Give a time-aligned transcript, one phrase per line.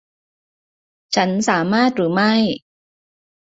[1.15, 2.33] ฉันสามารถหรือไม่?